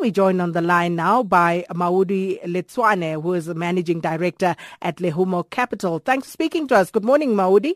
We 0.00 0.10
join 0.10 0.40
on 0.40 0.52
the 0.52 0.62
line 0.62 0.96
now 0.96 1.22
by 1.22 1.66
Maudi 1.74 2.42
Letswane, 2.44 3.20
who 3.22 3.34
is 3.34 3.44
the 3.44 3.54
managing 3.54 4.00
director 4.00 4.56
at 4.80 4.96
Lehumo 4.96 5.50
Capital. 5.50 5.98
Thanks 5.98 6.26
for 6.26 6.32
speaking 6.32 6.66
to 6.68 6.76
us. 6.76 6.90
Good 6.90 7.04
morning, 7.04 7.34
Maudi. 7.34 7.74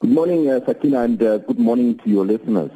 Good 0.00 0.10
morning, 0.12 0.48
uh, 0.48 0.64
Sakina, 0.64 1.00
and 1.00 1.20
uh, 1.20 1.38
good 1.38 1.58
morning 1.58 1.98
to 1.98 2.08
your 2.08 2.24
listeners. 2.24 2.70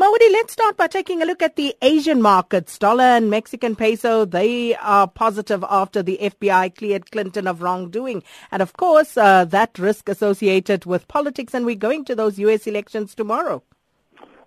Maudi, 0.00 0.32
let's 0.32 0.54
start 0.54 0.78
by 0.78 0.86
taking 0.86 1.20
a 1.20 1.26
look 1.26 1.42
at 1.42 1.56
the 1.56 1.76
Asian 1.82 2.22
markets. 2.22 2.78
Dollar 2.78 3.04
and 3.04 3.28
Mexican 3.28 3.76
peso, 3.76 4.24
they 4.24 4.74
are 4.76 5.06
positive 5.06 5.62
after 5.68 6.02
the 6.02 6.16
FBI 6.22 6.76
cleared 6.76 7.10
Clinton 7.10 7.46
of 7.46 7.60
wrongdoing. 7.60 8.22
And 8.50 8.62
of 8.62 8.72
course, 8.72 9.18
uh, 9.18 9.44
that 9.46 9.78
risk 9.78 10.08
associated 10.08 10.86
with 10.86 11.08
politics, 11.08 11.52
and 11.52 11.66
we're 11.66 11.74
going 11.74 12.06
to 12.06 12.14
those 12.14 12.38
U.S. 12.38 12.66
elections 12.66 13.14
tomorrow. 13.14 13.62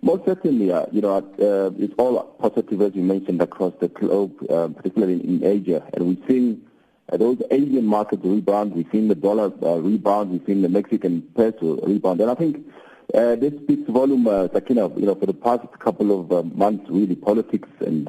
Most 0.04 0.24
certainly, 0.24 0.72
uh, 0.72 0.86
you 0.90 1.00
know, 1.00 1.18
uh, 1.18 1.70
it's 1.78 1.94
all 1.96 2.20
positive, 2.40 2.82
as 2.82 2.92
you 2.96 3.02
mentioned, 3.02 3.40
across 3.40 3.72
the 3.78 3.86
globe, 3.86 4.34
uh, 4.50 4.66
particularly 4.66 5.20
in 5.20 5.44
Asia. 5.44 5.84
And 5.94 6.08
we've 6.08 6.24
seen 6.26 6.66
uh, 7.12 7.16
those 7.18 7.40
Asian 7.52 7.86
markets 7.86 8.22
rebound. 8.24 8.74
We've 8.74 8.90
seen 8.90 9.06
the 9.06 9.14
dollar 9.14 9.52
uh, 9.62 9.76
rebound. 9.76 10.32
We've 10.32 10.44
seen 10.44 10.62
the 10.62 10.68
Mexican 10.68 11.22
peso 11.36 11.76
rebound. 11.86 12.20
And 12.20 12.32
I 12.32 12.34
think 12.34 12.66
uh, 13.14 13.36
this 13.36 13.54
speaks 13.62 13.88
volume, 13.88 14.26
uh, 14.26 14.48
Sakina, 14.52 14.88
you 14.98 15.06
know, 15.06 15.14
for 15.14 15.26
the 15.26 15.34
past 15.34 15.62
couple 15.78 16.10
of 16.18 16.52
months, 16.52 16.84
really, 16.90 17.14
politics 17.14 17.68
and, 17.78 18.08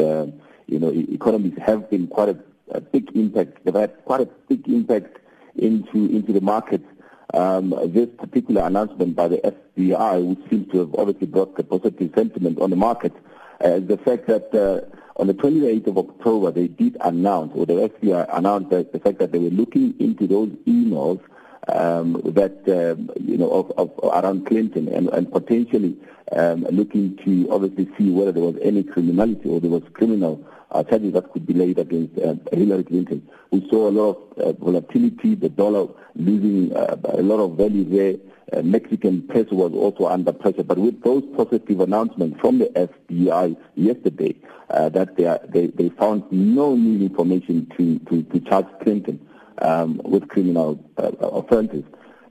you 0.66 0.80
know, 0.80 0.92
economies 0.92 1.54
have 1.64 1.92
been 1.92 2.08
quite 2.08 2.30
a, 2.30 2.38
a 2.72 2.82
big 2.82 3.16
impact. 3.16 3.64
They've 3.66 3.76
had 3.76 4.04
quite 4.06 4.22
a 4.22 4.26
big 4.50 4.68
impact 4.68 5.20
into, 5.56 6.08
into 6.08 6.34
the 6.34 6.42
markets. 6.42 6.88
Um, 7.34 7.74
this 7.86 8.10
particular 8.18 8.62
announcement 8.62 9.16
by 9.16 9.28
the 9.28 9.38
FBI, 9.38 10.24
which 10.24 10.50
seems 10.50 10.72
to 10.72 10.80
have 10.80 10.96
obviously 10.96 11.28
brought 11.28 11.58
a 11.60 11.64
positive 11.64 12.12
sentiment 12.14 12.60
on 12.60 12.70
the 12.70 12.76
market, 12.76 13.14
uh, 13.60 13.80
the 13.80 13.98
fact 13.98 14.28
that 14.28 14.54
uh, 14.54 14.86
on 15.16 15.28
the 15.28 15.34
28th 15.34 15.88
of 15.88 15.98
October, 15.98 16.52
they 16.52 16.68
did 16.68 16.98
announce, 17.02 17.52
or 17.56 17.66
the 17.66 17.90
FBI 17.90 18.38
announced 18.38 18.70
the 18.70 19.00
fact 19.04 19.18
that 19.20 19.32
they 19.32 19.40
were 19.40 19.50
looking 19.50 19.96
into 20.00 20.28
those 20.28 20.50
emails 20.68 21.22
um, 21.68 22.22
that, 22.26 22.58
um, 22.68 23.10
you 23.20 23.38
know, 23.38 23.50
of, 23.50 23.72
of, 23.78 23.92
around 24.04 24.46
Clinton 24.46 24.88
and, 24.90 25.08
and 25.10 25.32
potentially 25.32 25.98
um, 26.34 26.64
looking 26.72 27.18
to 27.26 27.48
obviously 27.52 27.90
see 27.98 28.12
whether 28.12 28.32
there 28.32 28.44
was 28.44 28.58
any 28.62 28.84
criminality 28.84 29.50
or 29.50 29.60
there 29.60 29.70
was 29.72 29.84
criminal 29.94 30.44
uh, 30.74 30.84
charges 30.84 31.14
that 31.14 31.32
could 31.32 31.46
be 31.46 31.54
laid 31.54 31.78
against 31.80 32.18
uh, 32.20 32.36
Hillary 32.52 32.84
Clinton. 32.84 33.28
We 33.52 33.68
saw 33.70 33.90
a 33.90 33.92
lot 33.92 34.10
of 34.38 34.38
uh, 34.40 34.52
volatility, 34.54 35.36
the 35.36 35.50
dollar 35.50 35.88
losing 36.16 36.76
uh, 36.76 36.98
a 37.06 37.22
lot 37.22 37.40
of 37.40 37.58
value 37.58 37.84
there. 37.84 38.16
Uh, 38.52 38.62
Mexican 38.62 39.22
peso 39.28 39.56
was 39.56 39.72
also 39.74 40.08
under 40.08 40.34
pressure. 40.34 40.64
But 40.64 40.78
with 40.78 41.02
those 41.04 41.24
positive 41.36 41.80
announcements 41.80 42.40
from 42.40 42.60
the 42.60 42.66
FBI 42.66 43.56
yesterday, 43.76 44.36
uh, 44.70 44.90
that 44.90 45.16
they, 45.16 45.26
are, 45.26 45.40
they, 45.48 45.68
they 45.68 45.90
found 45.90 46.24
no 46.32 46.76
new 46.76 47.06
information 47.06 47.72
to, 47.78 48.00
to, 48.00 48.24
to 48.24 48.40
charge 48.42 48.68
Clinton 48.82 49.26
um, 49.60 50.02
with 50.04 50.28
criminal 50.28 50.84
uh, 50.98 51.12
offenses. 51.22 51.84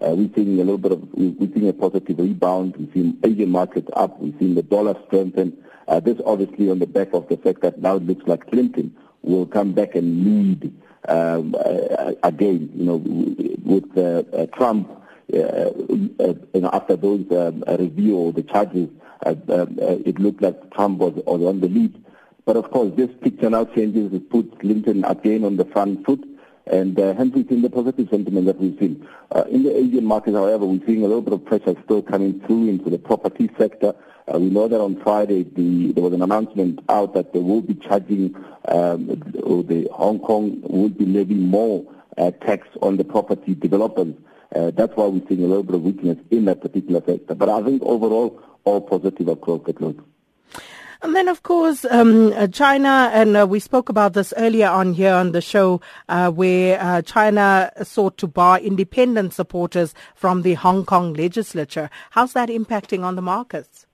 Uh, 0.02 0.14
we're 0.16 0.30
seeing 0.34 0.54
a 0.54 0.64
little 0.64 0.78
bit 0.78 0.92
of, 0.92 1.08
we're 1.12 1.48
seeing 1.54 1.68
a 1.68 1.72
positive 1.72 2.18
rebound. 2.18 2.76
We've 2.76 2.92
seen 2.92 3.18
Asian 3.24 3.50
markets 3.50 3.88
up. 3.94 4.18
We've 4.20 4.34
seen 4.38 4.54
the 4.54 4.62
dollar 4.62 4.96
strengthen. 5.06 5.62
Uh, 5.86 6.00
this 6.00 6.18
obviously 6.26 6.70
on 6.70 6.80
the 6.80 6.86
back 6.86 7.12
of 7.12 7.28
the 7.28 7.36
fact 7.36 7.62
that 7.62 7.80
now 7.80 7.96
it 7.96 8.06
looks 8.06 8.26
like 8.26 8.50
Clinton 8.50 8.96
will 9.22 9.46
come 9.46 9.72
back 9.72 9.94
and 9.94 10.24
lead 10.24 10.72
um, 11.08 11.54
uh, 11.54 12.12
again, 12.22 12.70
you 12.74 12.84
know, 12.84 12.96
with 13.64 13.96
uh, 13.96 14.22
uh, 14.36 14.46
Trump, 14.56 14.90
uh, 15.32 15.38
uh, 15.38 16.34
you 16.54 16.60
know, 16.60 16.70
after 16.72 16.96
those 16.96 17.24
um, 17.30 17.64
review 17.78 18.16
or 18.16 18.32
the 18.32 18.42
charges, 18.42 18.88
uh, 19.24 19.34
um, 19.48 19.78
it 19.78 20.18
looked 20.18 20.42
like 20.42 20.72
Trump 20.72 20.98
was, 20.98 21.14
was 21.26 21.42
on 21.42 21.60
the 21.60 21.68
lead. 21.68 22.04
But 22.44 22.56
of 22.56 22.70
course, 22.70 22.92
this 22.96 23.10
picture 23.20 23.50
now 23.50 23.64
changes. 23.66 24.12
It 24.12 24.30
puts 24.30 24.48
Clinton 24.60 25.04
again 25.04 25.44
on 25.44 25.56
the 25.56 25.64
front 25.66 26.04
foot. 26.04 26.24
And 26.66 26.98
uh, 26.98 27.14
hence 27.14 27.34
we've 27.34 27.48
seen 27.48 27.62
the 27.62 27.70
positive 27.70 28.08
sentiment 28.08 28.46
that 28.46 28.58
we've 28.58 28.78
seen. 28.78 29.06
Uh, 29.30 29.44
in 29.50 29.64
the 29.64 29.76
Asian 29.76 30.04
market, 30.04 30.34
however, 30.34 30.64
we're 30.64 30.84
seeing 30.86 31.02
a 31.04 31.06
little 31.06 31.22
bit 31.22 31.32
of 31.32 31.44
pressure 31.44 31.74
still 31.84 32.02
coming 32.02 32.40
through 32.40 32.68
into 32.68 32.88
the 32.88 32.98
property 32.98 33.50
sector. 33.58 33.94
Uh, 34.32 34.38
we 34.38 34.48
know 34.48 34.68
that 34.68 34.80
on 34.80 35.00
Friday 35.02 35.42
the, 35.42 35.92
there 35.92 36.04
was 36.04 36.12
an 36.12 36.22
announcement 36.22 36.78
out 36.88 37.14
that 37.14 37.32
they 37.32 37.40
will 37.40 37.62
be 37.62 37.74
charging, 37.74 38.34
um, 38.68 39.22
or 39.42 39.64
the 39.64 39.88
Hong 39.92 40.20
Kong 40.20 40.60
will 40.62 40.88
be 40.88 41.04
levying 41.04 41.42
more 41.42 41.84
uh, 42.16 42.30
tax 42.30 42.68
on 42.80 42.96
the 42.96 43.04
property 43.04 43.54
developers. 43.54 44.14
Uh, 44.54 44.70
that's 44.70 44.94
why 44.96 45.06
we're 45.06 45.26
seeing 45.28 45.42
a 45.42 45.46
little 45.46 45.62
bit 45.62 45.74
of 45.74 45.82
weakness 45.82 46.18
in 46.30 46.44
that 46.44 46.60
particular 46.60 47.02
sector. 47.04 47.34
But 47.34 47.48
I 47.48 47.62
think 47.62 47.82
overall, 47.82 48.40
all 48.64 48.80
positive 48.80 49.28
across 49.28 49.62
the 49.64 49.72
globe. 49.72 50.04
And 51.02 51.16
then, 51.16 51.26
of 51.26 51.42
course, 51.42 51.84
um, 51.90 52.32
uh, 52.34 52.46
China, 52.46 53.10
and 53.12 53.36
uh, 53.36 53.44
we 53.44 53.58
spoke 53.58 53.88
about 53.88 54.12
this 54.12 54.32
earlier 54.36 54.68
on 54.68 54.92
here 54.92 55.12
on 55.12 55.32
the 55.32 55.40
show, 55.40 55.80
uh, 56.08 56.30
where 56.30 56.80
uh, 56.80 57.02
China 57.02 57.72
sought 57.82 58.16
to 58.18 58.28
bar 58.28 58.60
independent 58.60 59.32
supporters 59.32 59.94
from 60.14 60.42
the 60.42 60.54
Hong 60.54 60.84
Kong 60.84 61.12
legislature. 61.14 61.90
How's 62.10 62.34
that 62.34 62.50
impacting 62.50 63.02
on 63.02 63.16
the 63.16 63.22
markets? 63.22 63.86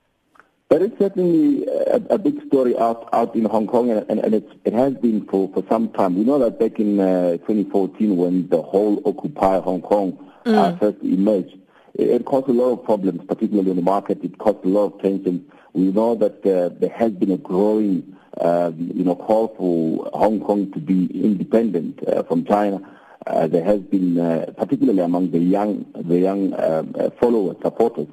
That 0.69 0.83
is 0.83 0.91
certainly 0.99 1.67
a, 1.67 1.97
a 2.11 2.19
big 2.19 2.47
story 2.47 2.77
out, 2.77 3.09
out 3.15 3.35
in 3.35 3.47
Hong 3.47 3.67
Kong, 3.67 3.91
and, 3.91 4.05
and, 4.11 4.21
and 4.21 4.35
it 4.35 4.75
has 4.75 4.93
been 4.93 5.25
for, 5.25 5.51
for 5.55 5.65
some 5.67 5.89
time. 5.93 6.15
We 6.15 6.25
know 6.25 6.39
that 6.41 6.59
back 6.59 6.79
in 6.79 7.01
uh, 7.01 7.39
2014, 7.39 8.19
when 8.19 8.49
the 8.49 8.61
whole 8.61 9.01
Occupy 9.07 9.61
Hong 9.61 9.81
Kong 9.81 10.31
uh, 10.45 10.51
mm. 10.51 10.79
first 10.79 10.99
emerged, 11.03 11.57
it, 11.99 12.25
caused 12.25 12.49
a 12.49 12.53
lot 12.53 12.73
of 12.73 12.85
problems, 12.85 13.21
particularly 13.27 13.71
in 13.71 13.77
the 13.77 13.83
market. 13.83 14.23
It 14.23 14.39
caused 14.39 14.65
a 14.65 14.69
lot 14.69 14.95
of 14.95 15.03
tension 15.03 15.51
we 15.79 15.93
know 15.93 16.15
that 16.17 16.45
uh, 16.47 16.71
there 16.81 16.91
has 16.91 17.13
been 17.13 17.31
a 17.31 17.37
growing, 17.37 18.17
uh, 18.41 18.73
you 18.77 19.05
know, 19.05 19.15
call 19.15 19.55
for 19.57 20.11
Hong 20.19 20.41
Kong 20.41 20.73
to 20.73 20.81
be 20.81 21.07
independent 21.23 22.01
uh, 22.09 22.23
from 22.25 22.45
China. 22.45 22.81
Uh, 23.27 23.47
there 23.47 23.65
has 23.65 23.81
been, 23.81 24.19
uh, 24.19 24.47
particularly 24.57 25.03
among 25.03 25.31
the 25.31 25.39
young, 25.39 25.87
the 25.95 26.19
young 26.19 26.53
um, 26.59 26.95
uh, 26.99 27.11
followers, 27.21 27.57
supporters, 27.63 28.09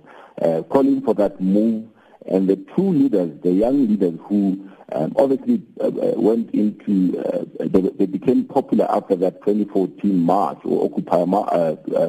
calling 0.69 1.01
for 1.01 1.13
that 1.15 1.39
move. 1.41 1.85
And 2.27 2.47
the 2.47 2.55
two 2.75 2.89
leaders, 2.89 3.31
the 3.43 3.51
young 3.51 3.87
leaders 3.87 4.19
who 4.27 4.69
um, 4.91 5.13
obviously 5.15 5.61
went 5.77 6.51
into, 6.51 7.11
they, 7.59 7.81
they, 7.81 8.05
became 8.07 8.45
popular 8.45 8.87
after 8.89 9.15
that 9.17 9.41
2014 9.45 10.17
march 10.17 10.57
or 10.63 10.85
Occupy 10.85 11.17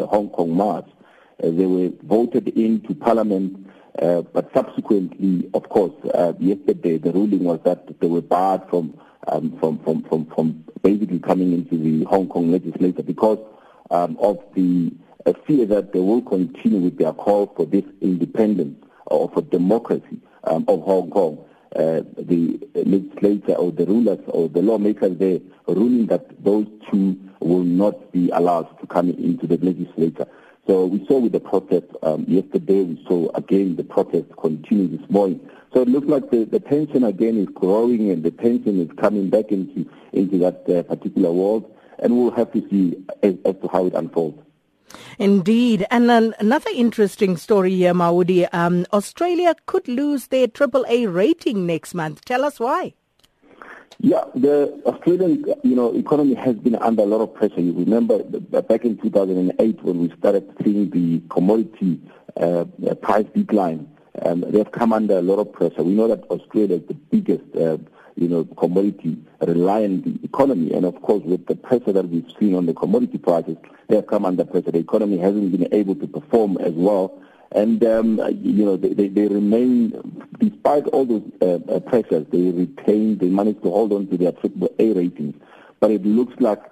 Hong 0.07 0.31
Kong 0.31 0.57
march. 0.57 0.87
They 1.39 1.67
were 1.67 1.91
voted 2.05 2.49
into 2.49 2.95
Parliament 2.95 3.67
uh, 4.01 4.21
but 4.21 4.51
subsequently, 4.53 5.49
of 5.55 5.69
course, 5.71 5.93
uh, 6.15 6.35
yesterday 6.39 6.99
the 6.99 7.13
ruling 7.13 7.45
was 7.45 7.61
that 7.65 7.99
they 8.01 8.07
were 8.07 8.21
barred 8.21 8.63
from, 8.69 8.99
um, 9.29 9.57
from, 9.59 9.79
from, 9.85 10.03
from, 10.05 10.27
from 10.35 10.65
basically 10.83 11.19
coming 11.19 11.53
into 11.53 11.79
the 11.79 12.05
Hong 12.05 12.29
Kong 12.29 12.51
legislature 12.53 13.03
because 13.03 13.39
um, 13.91 14.17
of 14.21 14.39
the 14.55 14.93
uh, 15.25 15.33
fear 15.47 15.65
that 15.67 15.93
they 15.93 16.01
will 16.01 16.21
continue 16.23 16.81
with 16.81 16.99
their 16.99 17.13
call 17.13 17.53
for 17.57 17.65
this 17.65 17.85
independence 18.03 18.85
or 19.07 19.31
for 19.31 19.41
democracy 19.43 20.21
um, 20.45 20.65
of 20.69 20.83
Hong 20.83 21.11
Kong. 21.11 21.43
Uh, 21.75 22.01
the 22.17 22.59
legislature 22.75 23.55
or 23.55 23.71
the 23.71 23.85
rulers 23.85 24.21
or 24.29 24.49
the 24.49 24.63
lawmakers 24.63 25.19
there 25.19 25.39
ruling 25.69 26.07
that 26.07 26.27
those 26.43 26.67
two 26.91 27.19
will 27.41 27.65
not 27.65 28.13
be 28.13 28.31
allowed 28.31 28.63
to 28.81 28.87
come 28.87 29.11
into 29.11 29.47
the 29.47 29.59
legislature. 29.59 30.27
So 30.67 30.87
we 30.87 31.07
saw 31.07 31.19
with 31.19 31.33
the 31.33 31.41
protest 31.41 31.87
um, 32.03 32.25
yesterday, 32.27 32.83
we 32.83 33.05
saw 33.07 33.31
again 33.35 33.77
the 33.77 33.85
protest 33.85 34.27
continue 34.41 34.97
this 34.97 35.09
morning. 35.09 35.49
So 35.73 35.83
it 35.83 35.89
looks 35.89 36.09
like 36.09 36.31
the, 36.31 36.45
the 36.45 36.59
tension 36.59 37.05
again 37.05 37.37
is 37.37 37.49
growing 37.55 38.11
and 38.11 38.25
the 38.25 38.31
tension 38.31 38.81
is 38.81 38.91
coming 38.99 39.31
back 39.31 39.53
into, 39.53 39.89
into 40.13 40.39
that 40.39 40.69
uh, 40.69 40.83
particular 40.83 41.31
world. 41.31 41.73
And 41.99 42.17
we'll 42.17 42.33
have 42.33 42.53
to 42.53 42.69
see 42.69 42.97
as, 43.23 43.35
as 43.45 43.55
to 43.63 43.69
how 43.69 43.87
it 43.87 43.95
unfolds. 43.95 44.43
Indeed. 45.19 45.87
And 45.91 46.09
then 46.09 46.35
another 46.39 46.71
interesting 46.75 47.37
story 47.37 47.75
here, 47.75 47.95
Maudi. 47.95 48.49
Um, 48.53 48.87
Australia 48.93 49.55
could 49.67 49.89
lose 49.89 50.29
their 50.29 50.47
AAA 50.47 51.13
rating 51.13 51.67
next 51.67 51.95
month. 51.95 52.25
Tell 52.25 52.45
us 52.45 52.61
why. 52.61 52.95
Yeah, 53.99 54.25
the 54.35 54.83
Australian 54.85 55.45
you 55.63 55.75
know 55.75 55.95
economy 55.95 56.35
has 56.35 56.55
been 56.57 56.75
under 56.77 57.03
a 57.03 57.07
lot 57.07 57.23
of 57.23 57.35
pressure. 57.35 57.61
You 57.61 57.73
remember 57.73 58.23
back 58.25 58.85
in 58.85 58.99
2008 58.99 59.83
when 59.83 60.01
we 60.01 60.15
started 60.19 60.53
seeing 60.63 60.91
the 60.91 61.23
commodity 61.31 62.01
uh, 62.39 62.67
price 63.01 63.25
decline, 63.35 63.89
um, 64.23 64.43
they 64.49 64.59
have 64.59 64.73
come 64.73 64.93
under 64.93 65.17
a 65.17 65.23
lot 65.23 65.39
of 65.39 65.51
pressure. 65.51 65.83
We 65.83 65.95
know 65.95 66.09
that 66.09 66.25
Australia 66.25 66.77
is 66.77 66.87
the 66.89 66.95
biggest 66.95 67.45
uh, 67.57 67.79
you 68.17 68.29
know 68.29 68.45
commodity 68.59 69.17
reliant 69.41 70.23
economy, 70.23 70.75
and 70.75 70.85
of 70.85 71.01
course 71.01 71.23
with 71.25 71.47
the 71.47 71.57
pressure 71.57 71.93
that 71.93 72.07
we've 72.11 72.31
seen 72.39 72.55
on 72.55 72.67
the 72.67 72.75
commodity 72.75 73.17
prices, 73.17 73.57
they 73.89 73.97
have 73.97 74.09
come 74.09 74.27
under 74.27 74.45
pressure. 74.45 74.73
The 74.73 74.79
economy 74.79 75.17
hasn't 75.17 75.53
been 75.53 75.73
able 75.73 75.95
to 75.95 76.07
perform 76.07 76.59
as 76.59 76.75
well 76.75 77.23
and 77.53 77.83
um, 77.85 78.21
you 78.43 78.65
know 78.65 78.77
they, 78.77 78.93
they, 78.93 79.09
they, 79.09 79.29
remain, 79.29 80.16
despite 80.39 80.87
all 80.89 81.05
those 81.05 81.23
uh, 81.43 81.73
uh, 81.73 81.81
pressures, 81.81 82.27
they 82.31 82.51
retain, 82.51 83.19
they 83.19 83.29
manage 83.29 83.61
to 83.63 83.71
hold 83.71 83.93
on 83.93 84.07
to 84.09 84.17
their 84.17 84.33
triple 84.33 84.71
A 84.79 84.93
ratings. 84.93 85.35
But 85.81 85.91
it 85.91 86.05
looks 86.05 86.35
like 86.41 86.63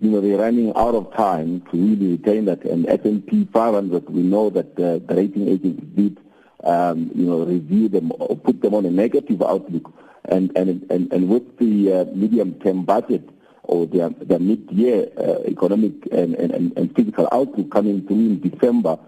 you 0.00 0.10
know 0.10 0.20
they're 0.20 0.38
running 0.38 0.72
out 0.76 0.94
of 0.94 1.12
time 1.14 1.60
to 1.70 1.76
really 1.76 2.12
retain 2.12 2.46
that. 2.46 2.64
And 2.64 2.88
S&P 2.88 3.48
500, 3.52 4.08
we 4.08 4.22
know 4.22 4.50
that 4.50 4.72
uh, 4.78 4.98
the 5.06 5.14
rating 5.14 5.48
agencies 5.48 5.88
did 5.94 6.18
um, 6.64 7.10
you 7.14 7.26
know 7.26 7.44
review 7.44 7.88
them 7.88 8.12
or 8.18 8.36
put 8.36 8.62
them 8.62 8.74
on 8.74 8.86
a 8.86 8.90
negative 8.90 9.42
outlook 9.42 9.92
And, 10.24 10.56
and, 10.56 10.86
and, 10.90 11.12
and 11.12 11.28
with 11.28 11.58
the 11.58 11.92
uh, 11.92 12.04
medium-term 12.14 12.84
budget 12.84 13.28
or 13.64 13.86
the, 13.86 14.14
the 14.20 14.38
mid-year 14.38 15.08
uh, 15.18 15.40
economic 15.46 15.92
and, 16.12 16.34
and, 16.36 16.72
and 16.76 16.94
physical 16.94 17.28
outlook 17.32 17.70
coming 17.70 18.06
through 18.06 18.16
in 18.16 18.40
December, 18.40 18.98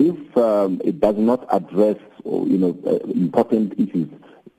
if 0.00 0.36
um, 0.36 0.80
it 0.82 0.98
does 0.98 1.16
not 1.18 1.46
address 1.52 1.96
you 2.24 2.58
know, 2.58 2.76
uh, 2.86 2.96
important 3.10 3.74
issues, 3.74 4.08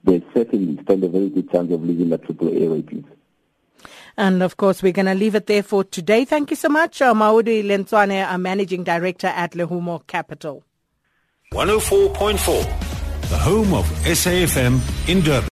they 0.04 0.24
certainly 0.34 0.82
stand 0.84 1.04
a 1.04 1.10
very 1.10 1.30
good 1.30 1.52
chance 1.52 1.72
of 1.72 1.82
losing 1.84 2.10
the 2.10 2.20
AAA 2.20 2.72
ratings. 2.72 3.08
And 4.18 4.44
of 4.44 4.58
course, 4.58 4.84
we're 4.84 4.92
going 4.92 5.08
to 5.08 5.16
leave 5.16 5.36
it 5.36 5.48
there 5.48 5.64
for 5.64 5.84
today. 5.84 6.26
Thank 6.26 6.52
you 6.52 6.56
so 6.56 6.70
much, 6.70 7.02
uh, 7.02 7.14
Maudi 7.14 7.64
Letswane, 7.64 8.32
a 8.32 8.38
managing 8.38 8.84
director 8.84 9.28
at 9.28 9.54
Lehumo 9.54 10.06
Capital. 10.06 10.64
104.4, 11.54 13.30
the 13.30 13.38
home 13.38 13.74
of 13.74 13.86
SAFM 14.04 15.10
in 15.10 15.22
Durban. 15.22 15.40